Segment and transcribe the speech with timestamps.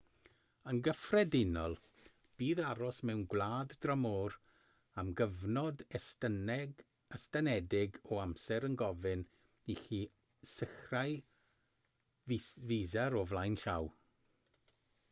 [0.71, 1.73] yn gyffredinol
[2.41, 4.37] bydd aros mewn gwlad dramor
[5.03, 9.25] am gyfnod estynedig o amser yn gofyn
[9.77, 10.01] i chi
[10.55, 11.15] sicrhau
[12.63, 13.91] fisa o flaen llaw